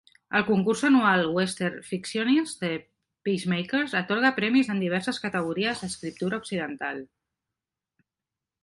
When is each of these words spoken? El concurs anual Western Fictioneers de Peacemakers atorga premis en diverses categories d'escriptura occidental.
El 0.37 0.43
concurs 0.45 0.79
anual 0.87 1.25
Western 1.35 1.83
Fictioneers 1.89 2.55
de 2.63 2.71
Peacemakers 3.29 3.95
atorga 4.03 4.33
premis 4.41 4.75
en 4.77 4.83
diverses 4.87 5.23
categories 5.29 5.85
d'escriptura 5.87 6.43
occidental. 6.45 7.03